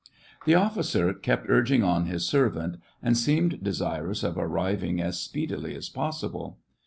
The 0.47 0.55
officer 0.55 1.13
kept 1.13 1.45
urging 1.47 1.83
on 1.83 2.07
his 2.07 2.25
servant, 2.25 2.77
and 3.03 3.15
seemed 3.15 3.63
desirous 3.63 4.23
of 4.23 4.35
arriving 4.35 4.99
as 4.99 5.19
speedily 5.21 5.75
as 5.75 5.91
possi 5.91 6.31
ble. 6.31 6.57